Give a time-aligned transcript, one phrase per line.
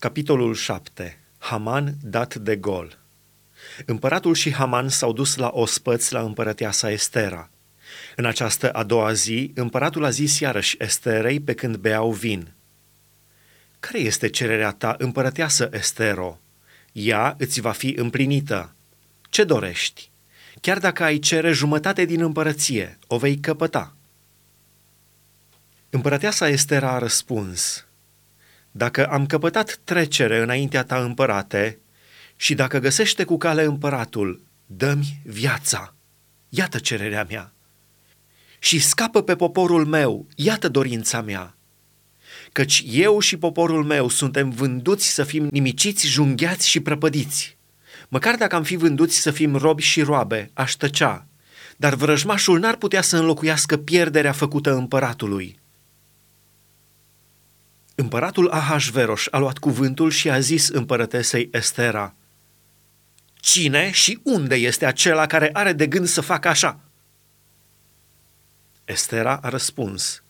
[0.00, 1.18] Capitolul 7.
[1.38, 2.98] Haman dat de gol.
[3.86, 7.50] Împăratul și Haman s-au dus la ospăți la împărăteasa Estera.
[8.16, 12.52] În această a doua zi, împăratul a zis iarăși Esterei pe când beau vin.
[13.80, 16.40] Care este cererea ta, împărăteasă Estero?
[16.92, 18.74] Ea îți va fi împlinită.
[19.28, 20.10] Ce dorești?
[20.60, 23.94] Chiar dacă ai cere jumătate din împărăție, o vei căpăta.
[25.90, 27.84] Împărăteasa Estera a răspuns–
[28.70, 31.78] dacă am căpătat trecere înaintea ta împărate
[32.36, 35.94] și dacă găsește cu cale împăratul, dă-mi viața.
[36.48, 37.52] Iată cererea mea.
[38.58, 41.54] Și scapă pe poporul meu, iată dorința mea.
[42.52, 47.56] Căci eu și poporul meu suntem vânduți să fim nimiciți, junghiați și prăpădiți.
[48.08, 51.26] Măcar dacă am fi vânduți să fim robi și roabe, aș tăcea,
[51.76, 55.59] dar vrăjmașul n-ar putea să înlocuiască pierderea făcută împăratului.
[58.00, 62.14] Împăratul Ahasveros a luat cuvântul și a zis împărătesei Estera,
[63.34, 66.80] Cine și unde este acela care are de gând să facă așa?
[68.84, 70.22] Estera a răspuns,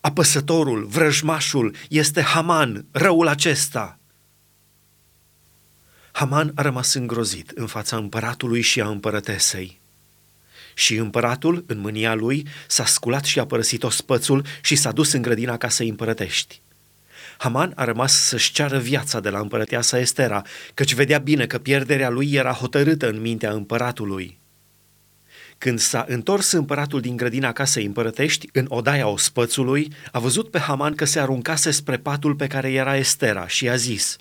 [0.00, 3.98] Apăsătorul, vrăjmașul, este Haman, răul acesta.
[6.12, 9.80] Haman a rămas îngrozit în fața împăratului și a împărătesei.
[10.74, 15.22] Și împăratul, în mânia lui, s-a sculat și a părăsit ospățul și s-a dus în
[15.22, 16.60] grădina ca să împărătești.
[17.40, 20.42] Haman a rămas să-și ceară viața de la împărăteasa Estera,
[20.74, 24.38] căci vedea bine că pierderea lui era hotărâtă în mintea împăratului.
[25.58, 30.94] Când s-a întors împăratul din grădina casei împărătești, în odaia ospățului, a văzut pe Haman
[30.94, 34.16] că se aruncase spre patul pe care era Estera și a zis,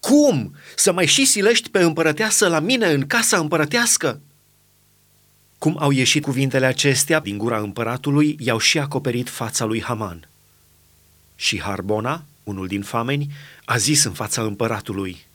[0.00, 0.54] Cum?
[0.76, 4.20] Să mai și silești pe împărăteasă la mine în casa împărătească?"
[5.58, 10.28] Cum au ieșit cuvintele acestea din gura împăratului, i-au și acoperit fața lui Haman.
[11.36, 13.32] Și Harbona, unul din fameni,
[13.64, 15.26] a zis în fața împăratului,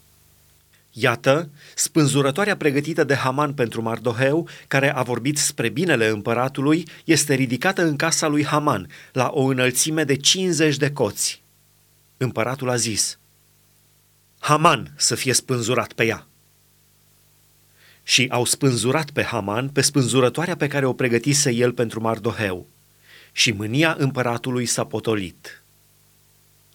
[0.92, 7.84] Iată, spânzurătoarea pregătită de Haman pentru Mardoheu, care a vorbit spre binele împăratului, este ridicată
[7.84, 11.42] în casa lui Haman, la o înălțime de 50 de coți.
[12.18, 13.20] Împăratul a zis,
[14.40, 16.28] Haman să fie spânzurat pe ea.
[18.04, 22.68] Și au spânzurat pe Haman pe spânzurătoarea pe care o pregătise el pentru Mardoheu.
[23.32, 25.64] Și mânia împăratului s-a potolit.